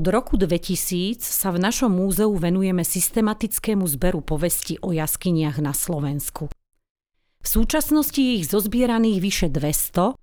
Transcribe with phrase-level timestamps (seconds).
[0.00, 6.48] Od roku 2000 sa v našom múzeu venujeme systematickému zberu povesti o jaskyniach na Slovensku.
[7.44, 10.16] V súčasnosti je ich zozbieraných vyše 200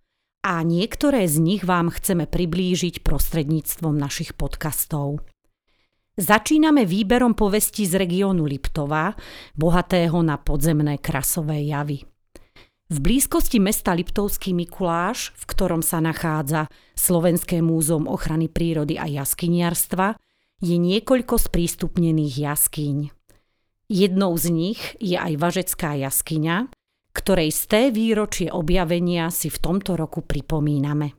[0.50, 5.22] a niektoré z nich vám chceme priblížiť prostredníctvom našich podcastov.
[6.18, 9.14] Začíname výberom povesti z regiónu Liptova,
[9.54, 12.02] bohatého na podzemné krasové javy.
[12.88, 20.16] V blízkosti mesta Liptovský Mikuláš, v ktorom sa nachádza Slovenské múzeum ochrany prírody a jaskyniarstva,
[20.64, 23.12] je niekoľko sprístupnených jaskyň.
[23.92, 26.72] Jednou z nich je aj Važecká jaskyňa,
[27.12, 31.12] ktorej z výročie objavenia si v tomto roku pripomíname.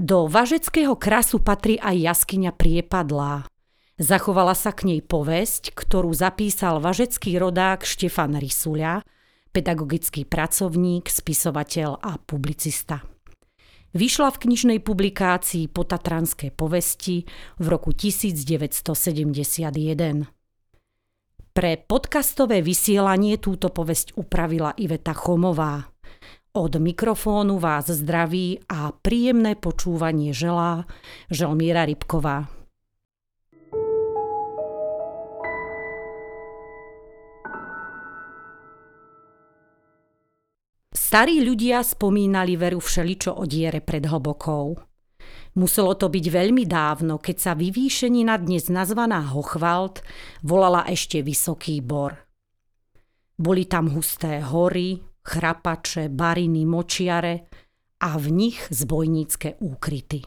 [0.00, 3.44] Do Važeckého krasu patrí aj jaskyňa Priepadlá.
[4.00, 9.04] Zachovala sa k nej povesť, ktorú zapísal važecký rodák Štefan Risuľa,
[9.50, 13.02] pedagogický pracovník, spisovateľ a publicista.
[13.90, 17.26] Vyšla v knižnej publikácii Potatranské povesti
[17.58, 20.30] v roku 1971.
[21.50, 25.90] Pre podcastové vysielanie túto povesť upravila Iveta Chomová.
[26.54, 30.86] Od mikrofónu vás zdraví a príjemné počúvanie želá
[31.26, 32.59] Želmíra Rybková.
[41.10, 44.78] Starí ľudia spomínali veru všeličo o diere pred hlbokou.
[45.58, 50.06] Muselo to byť veľmi dávno, keď sa vyvýšenina dnes nazvaná Hochwald
[50.46, 52.14] volala ešte Vysoký bor.
[53.34, 57.50] Boli tam husté hory, chrapače, bariny, močiare
[58.06, 60.22] a v nich zbojnícke úkryty.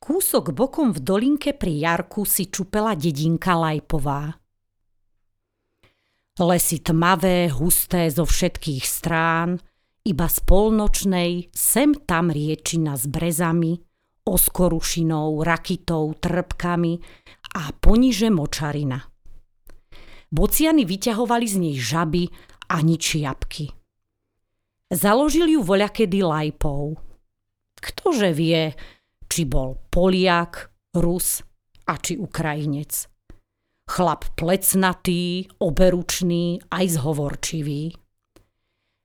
[0.00, 4.32] Kúsok bokom v dolinke pri Jarku si čupela dedinka Lajpová.
[6.38, 9.58] Lesy tmavé, husté zo všetkých strán,
[10.06, 13.76] iba z polnočnej sem tam riečina s brezami,
[14.24, 16.94] oskorušinou, rakitou, trpkami
[17.58, 19.02] a poniže močarina.
[20.30, 22.30] Bociany vyťahovali z nej žaby
[22.70, 23.74] a nič jabky.
[24.90, 26.98] Založil ju voľakedy lajpov.
[27.78, 28.70] Ktože vie,
[29.26, 31.42] či bol Poliak, Rus
[31.86, 33.06] a či Ukrajinec.
[33.90, 37.90] Chlap plecnatý, oberučný, aj zhovorčivý.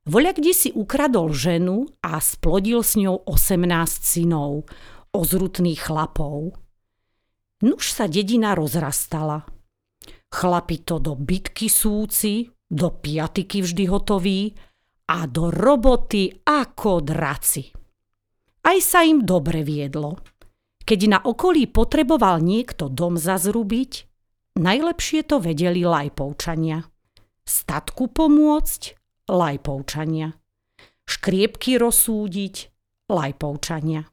[0.05, 3.65] Voľa kde si ukradol ženu a splodil s ňou 18
[4.05, 4.69] synov,
[5.09, 6.53] ozrutných chlapov.
[7.65, 9.49] Nuž sa dedina rozrastala.
[10.29, 14.53] Chlapi to do bitky súci, do piatiky vždy hotoví
[15.09, 17.73] a do roboty ako draci.
[18.61, 20.21] Aj sa im dobre viedlo.
[20.85, 24.14] Keď na okolí potreboval niekto dom zazrubiť,
[24.55, 26.79] Najlepšie to vedeli lajpovčania.
[27.43, 28.81] Statku pomôcť
[29.27, 30.31] lajpovčania.
[31.03, 32.71] Škriepky rozsúdiť
[33.11, 34.07] lajpovčania.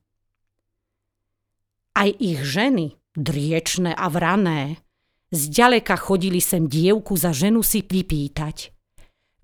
[1.94, 4.82] Aj ich ženy, driečné a vrané,
[5.31, 8.75] zďaleka chodili sem dievku za ženu si vypýtať.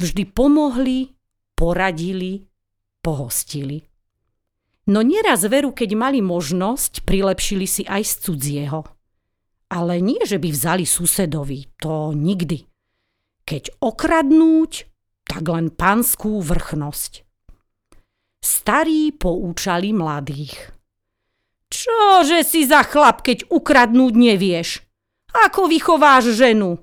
[0.03, 1.15] Vždy pomohli,
[1.55, 2.51] poradili,
[3.07, 3.87] pohostili.
[4.91, 8.83] No nieraz veru, keď mali možnosť, prilepšili si aj z cudzieho–
[9.69, 12.65] ale nie, že by vzali susedovi, to nikdy.
[13.45, 14.73] Keď okradnúť,
[15.29, 17.25] tak len panskú vrchnosť.
[18.41, 20.73] Starí poučali mladých.
[21.69, 24.81] Čože si za chlap, keď ukradnúť nevieš?
[25.45, 26.81] Ako vychováš ženu?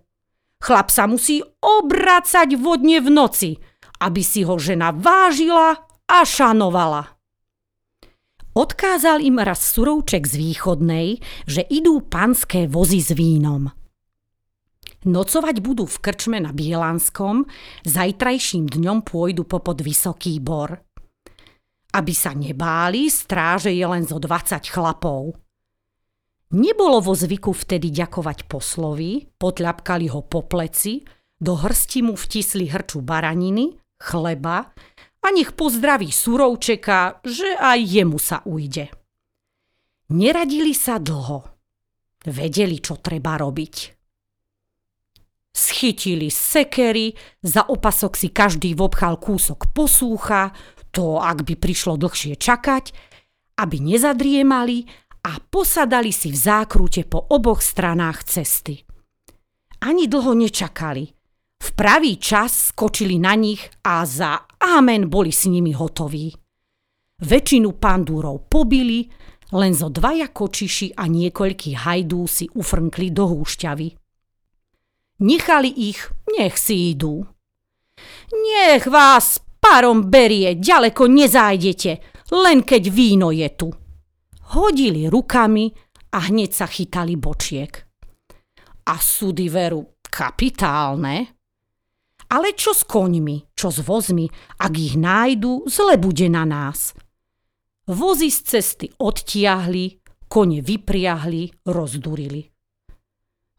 [0.62, 3.52] Chlap sa musí obracať vodne v noci,
[4.02, 7.15] aby si ho žena vážila a šanovala.
[8.56, 13.68] Odkázal im raz surovček z východnej, že idú panské vozy s vínom.
[15.04, 17.44] Nocovať budú v krčme na Bielanskom,
[17.84, 20.72] zajtrajším dňom pôjdu popod Vysoký bor.
[22.00, 25.36] Aby sa nebáli, stráže je len zo 20 chlapov.
[26.56, 31.04] Nebolo vo zvyku vtedy ďakovať poslovi, potľapkali ho po pleci,
[31.36, 34.72] do hrsti mu vtisli hrču baraniny, chleba
[35.26, 38.94] a nech pozdraví Surovčeka, že aj jemu sa ujde.
[40.14, 41.42] Neradili sa dlho.
[42.30, 43.76] Vedeli, čo treba robiť.
[45.50, 50.54] Schytili sekery, za opasok si každý vobchal kúsok posúcha,
[50.94, 52.94] to ak by prišlo dlhšie čakať,
[53.58, 54.86] aby nezadriemali
[55.26, 58.86] a posadali si v zákrute po oboch stranách cesty.
[59.82, 61.10] Ani dlho nečakali.
[61.62, 66.32] V pravý čas skočili na nich a za amen boli s nimi hotoví.
[67.16, 69.08] Väčšinu pandúrov pobili,
[69.56, 73.88] len zo dvaja kočiši a niekoľkí hajdú si ufrnkli do húšťavy.
[75.24, 77.24] Nechali ich, nech si idú.
[78.36, 81.92] Nech vás parom berie, ďaleko nezájdete,
[82.36, 83.72] len keď víno je tu.
[84.56, 85.72] hodili rukami
[86.14, 87.74] a hneď sa chytali bočiek.
[88.86, 91.35] A súdy veru kapitálne.
[92.30, 94.26] Ale čo s koňmi, čo s vozmi,
[94.58, 96.98] ak ich nájdu, zle bude na nás.
[97.86, 102.42] Vozy z cesty odtiahli, kone vypriahli, rozdurili.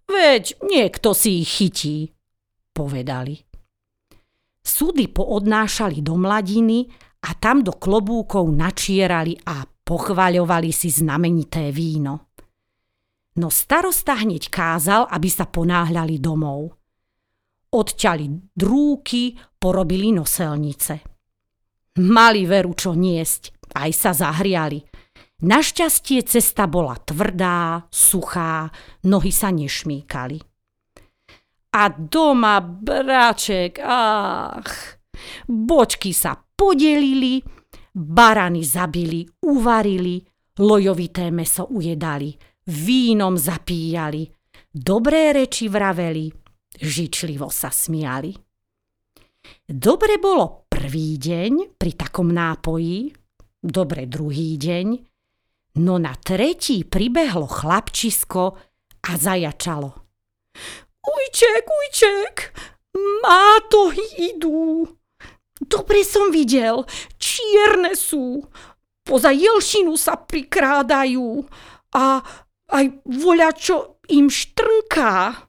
[0.07, 2.11] Veď niekto si ich chytí,
[2.75, 3.39] povedali.
[4.67, 6.91] Súdy poodnášali do mladiny
[7.23, 12.35] a tam do klobúkov načierali a pochvaľovali si znamenité víno.
[13.37, 16.75] No starosta hneď kázal, aby sa ponáhľali domov.
[17.77, 21.05] Odťali drúky, porobili noselnice.
[22.01, 24.81] Mali veru čo niesť, aj sa zahriali.
[25.45, 28.73] Našťastie cesta bola tvrdá, suchá,
[29.05, 30.41] nohy sa nešmíkali.
[31.77, 34.97] A doma, bráček, ach,
[35.45, 37.45] bočky sa podelili,
[37.93, 40.25] barany zabili, uvarili,
[40.65, 42.33] lojovité meso ujedali,
[42.73, 44.25] vínom zapíjali,
[44.73, 46.46] dobré reči vraveli,
[46.81, 48.35] žičlivo sa smiali.
[49.67, 53.15] Dobre bolo prvý deň pri takom nápoji,
[53.63, 54.87] dobre druhý deň,
[55.83, 58.45] no na tretí pribehlo chlapčisko
[59.07, 59.91] a zajačalo.
[61.07, 62.35] Ujček, ujček,
[63.23, 64.91] mátohy idú.
[65.57, 66.83] Dobre som videl,
[67.17, 68.43] čierne sú.
[69.07, 71.47] Poza jelšinu sa prikrádajú
[71.95, 72.19] a
[72.75, 75.46] aj voľačo im štrnká.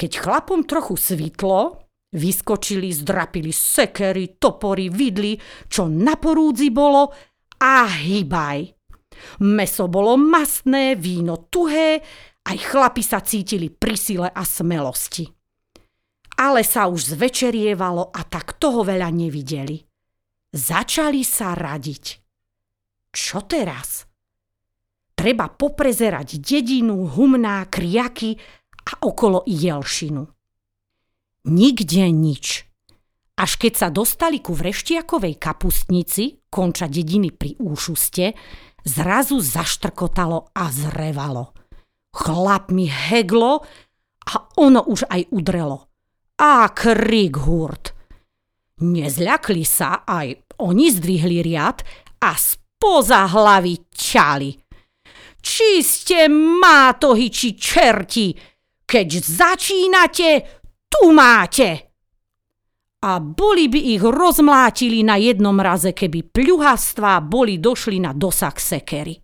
[0.00, 1.84] Keď chlapom trochu svitlo,
[2.16, 5.36] vyskočili, zdrapili sekery, topory, vidly,
[5.68, 7.12] čo na porúdzi bolo
[7.60, 8.64] a hýbaj.
[9.44, 12.00] Meso bolo masné, víno tuhé
[12.48, 15.28] aj chlapi sa cítili pri sile a smelosti.
[16.40, 19.76] Ale sa už zvečerievalo a tak toho veľa nevideli.
[20.48, 22.04] Začali sa radiť.
[23.12, 24.08] Čo teraz?
[25.12, 28.40] Treba poprezerať dedinu, humná, kriaky
[28.86, 30.24] a okolo jelšinu.
[31.50, 32.46] Nikde nič.
[33.40, 38.36] Až keď sa dostali ku vreštiakovej kapustnici, konča dediny pri Úšuste,
[38.84, 41.52] zrazu zaštrkotalo a zrevalo–
[42.10, 43.62] Chlap mi heglo
[44.26, 45.86] a ono už aj udrelo.
[46.42, 47.94] A krik hurt.
[48.80, 51.84] Nezľakli sa, aj oni zdvihli riad
[52.24, 54.50] a spoza hlavy ťali.
[55.40, 58.32] Či ste mátohy či čerti,
[58.90, 60.30] keď začínate,
[60.90, 61.94] tu máte.
[63.06, 69.14] A boli by ich rozmlátili na jednom raze, keby pľuhastvá boli došli na dosah sekery.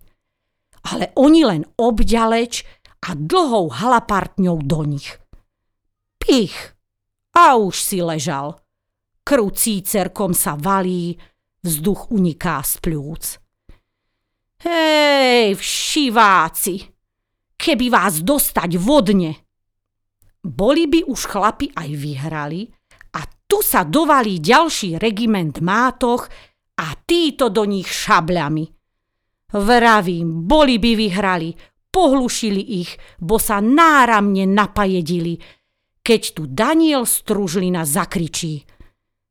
[0.87, 2.63] Ale oni len obďaleč
[3.11, 5.19] a dlhou halapartňou do nich.
[6.15, 6.55] Pich!
[7.35, 8.57] A už si ležal.
[9.27, 11.13] Krv cícerkom sa valí,
[11.61, 13.23] vzduch uniká z pľúc.
[14.63, 16.75] Hej, všiváci!
[17.59, 19.46] Keby vás dostať vodne!
[20.43, 22.67] Boli by už chlapi aj vyhrali
[23.17, 26.29] a tu sa dovalí ďalší regiment mátoch
[26.77, 28.65] a títo do nich šabľami.
[29.47, 31.55] Vravím, boli by vyhrali,
[31.87, 35.39] pohlušili ich, bo sa náramne napajedili,
[36.03, 38.67] keď tu Daniel Stružlina zakričí.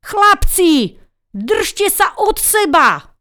[0.01, 0.97] Chlapci,
[1.31, 3.17] držte sa od seba!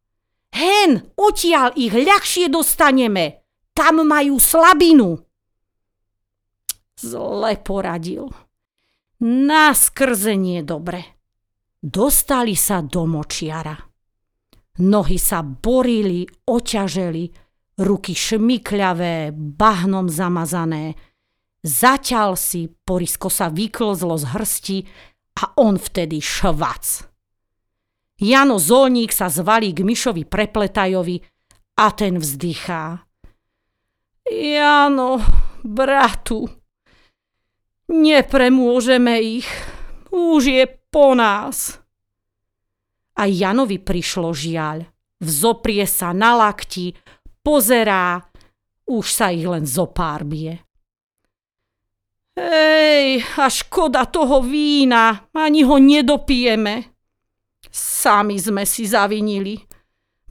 [0.57, 3.45] Hen, odtiaľ ich ľahšie dostaneme.
[3.77, 5.26] Tam majú slabinu.
[6.97, 8.33] Zle poradil.
[9.21, 11.05] Naskrzenie dobre.
[11.77, 13.77] Dostali sa do močiara.
[14.77, 17.25] Nohy sa borili, oťaželi,
[17.81, 20.97] ruky šmykľavé, bahnom zamazané.
[21.65, 24.79] Zaťal si, porisko sa vyklzlo z hrsti
[25.41, 27.09] a on vtedy švac.
[28.17, 31.17] Jano Zolník sa zvalí k Myšovi Prepletajovi
[31.77, 33.05] a ten vzdychá.
[34.25, 35.21] Jano,
[35.61, 36.49] bratu,
[37.91, 39.49] nepremôžeme ich,
[40.11, 41.79] už je po nás.
[43.17, 44.85] A Janovi prišlo žiaľ.
[45.17, 46.93] Vzoprie sa na lakti,
[47.41, 48.21] pozerá,
[48.85, 50.61] už sa ich len zopár bije.
[52.37, 56.93] Hej, a škoda toho vína, ani ho nedopijeme.
[57.73, 59.57] Sami sme si zavinili.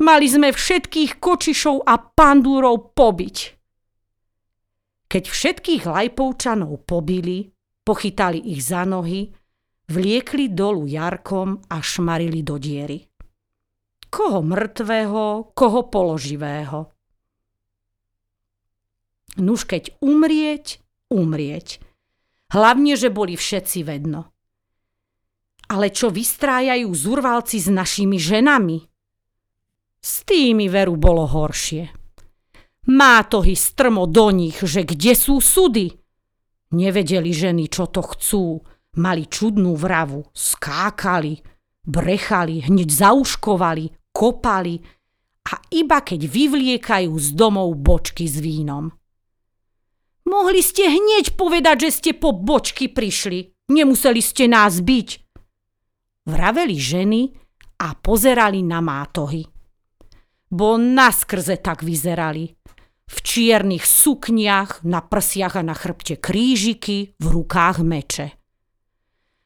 [0.05, 3.37] Mali sme všetkých kočišov a pandúrov pobiť.
[5.15, 7.47] Keď všetkých lajpovčanov pobili,
[7.87, 9.31] pochytali ich za nohy,
[9.87, 12.99] vliekli dolu jarkom a šmarili do diery.
[14.11, 16.91] Koho mŕtvého, koho položivého.
[19.39, 21.79] Nuž keď umrieť, umrieť.
[22.51, 24.35] Hlavne, že boli všetci vedno.
[25.71, 28.83] Ale čo vystrájajú zurvalci s našimi ženami?
[29.95, 31.94] S tými veru bolo horšie.
[32.85, 35.89] Mátohy strmo do nich, že kde sú sudy.
[36.77, 38.61] Nevedeli ženy, čo to chcú.
[38.95, 41.41] Mali čudnú vravu, skákali,
[41.83, 44.79] brechali, hneď zauškovali, kopali
[45.51, 48.93] a iba keď vyvliekajú z domov bočky s vínom.
[50.25, 53.53] Mohli ste hneď povedať, že ste po bočky prišli.
[53.69, 55.09] Nemuseli ste nás byť.
[56.25, 57.21] Vraveli ženy
[57.81, 59.45] a pozerali na mátohy.
[60.49, 62.64] Bo naskrze tak vyzerali
[63.05, 68.33] v čiernych sukniach, na prsiach a na chrbte krížiky, v rukách meče.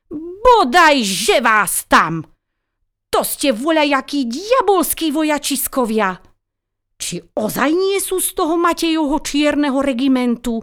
[0.09, 2.23] Bodaj, že vás tam!
[3.09, 6.23] To ste voľajakí diabolskí vojačiskovia!
[6.99, 10.59] Či ozaj nie sú z toho Matejovho čierneho regimentu?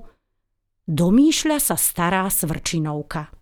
[0.85, 3.33] Domýšľa sa stará svrčinovka.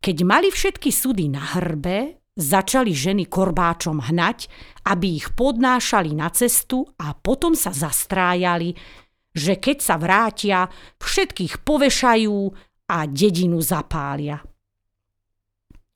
[0.00, 4.46] Keď mali všetky súdy na hrbe, Začali ženy korbáčom hnať,
[4.86, 8.74] aby ich podnášali na cestu a potom sa zastrájali,
[9.34, 10.70] že keď sa vrátia,
[11.02, 12.38] všetkých povešajú
[12.90, 14.42] a dedinu zapália.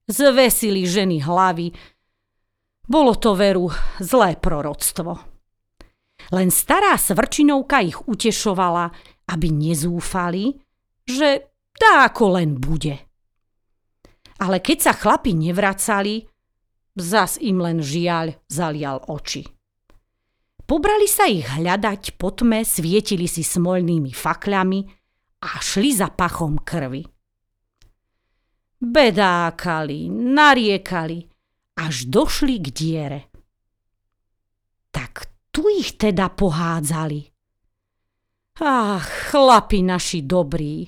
[0.05, 1.73] Zvesili ženy hlavy.
[2.85, 5.17] Bolo to veru zlé proroctvo.
[6.31, 8.93] Len stará svrčinovka ich utešovala,
[9.33, 10.53] aby nezúfali,
[11.09, 13.01] že tá ako len bude.
[14.43, 16.27] Ale keď sa chlapi nevracali,
[16.95, 19.43] Zas im len žiaľ zalial oči.
[20.65, 24.81] Pobrali sa ich hľadať po tme, svietili si smolnými fakľami
[25.43, 27.03] a šli za pachom krvi.
[28.79, 31.19] Bedákali, nariekali,
[31.83, 33.21] až došli k diere.
[34.95, 37.21] Tak tu ich teda pohádzali.
[38.63, 39.03] Ach,
[39.35, 40.87] chlapi naši dobrí,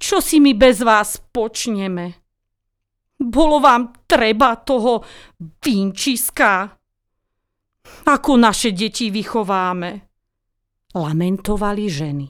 [0.00, 2.23] čo si my bez vás počneme?
[3.14, 5.06] Bolo vám treba toho
[5.62, 6.66] vinčiska?
[8.10, 9.90] Ako naše deti vychováme?
[10.94, 12.26] Lamentovali ženy.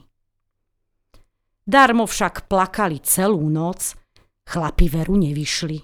[1.65, 3.97] Darmo však plakali celú noc,
[4.45, 5.79] chlapi veru nevyšli.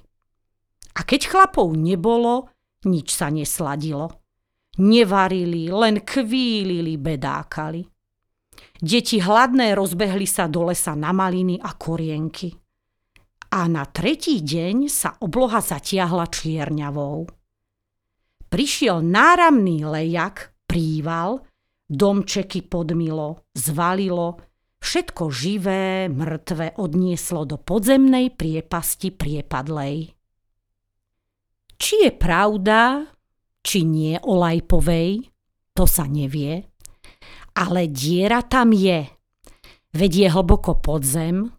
[0.92, 2.54] A keď chlapov nebolo,
[2.86, 4.22] nič sa nesladilo.
[4.78, 7.82] Nevarili, len kvílili, bedákali.
[8.78, 12.61] Deti hladné rozbehli sa do lesa na maliny a korienky
[13.52, 17.28] a na tretí deň sa obloha zatiahla čierňavou.
[18.48, 21.44] Prišiel náramný lejak, príval,
[21.92, 24.40] domčeky podmilo, zvalilo,
[24.80, 30.16] všetko živé, mŕtve odnieslo do podzemnej priepasti priepadlej.
[31.76, 33.08] Či je pravda,
[33.60, 35.28] či nie o Lajpovej,
[35.76, 36.72] to sa nevie,
[37.56, 39.08] ale diera tam je.
[39.92, 41.52] Vedie hlboko pod zem,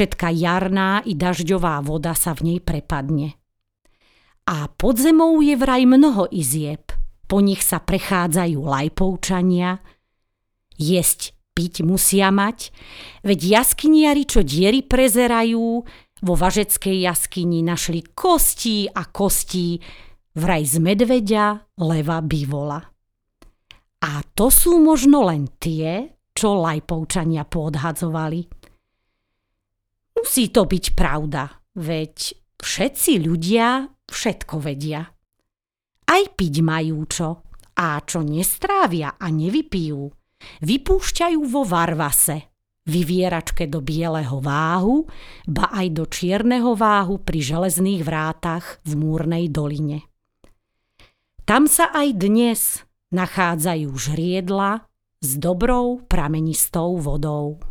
[0.00, 3.36] Všetká jarná i dažďová voda sa v nej prepadne.
[4.48, 6.88] A pod zemou je vraj mnoho izieb.
[7.28, 9.76] Po nich sa prechádzajú lajpovčania.
[10.80, 12.72] Jesť, piť musia mať,
[13.28, 15.84] veď jaskyniari, čo diery prezerajú,
[16.24, 19.84] vo važeckej jaskyni našli kostí a kostí,
[20.32, 22.80] vraj z medveďa, leva, bivola.
[24.00, 28.59] A to sú možno len tie, čo lajpovčania podhadzovali.
[30.16, 35.06] Musí to byť pravda, veď všetci ľudia všetko vedia.
[36.10, 37.46] Aj piť majú čo,
[37.78, 40.10] a čo nestrávia a nevypijú,
[40.66, 42.50] vypúšťajú vo varvase,
[42.90, 45.06] vyvieračke do bieleho váhu,
[45.46, 50.10] ba aj do čierneho váhu pri železných vrátach v Múrnej doline.
[51.46, 52.60] Tam sa aj dnes
[53.14, 54.86] nachádzajú žriedla
[55.22, 57.69] s dobrou pramenistou vodou.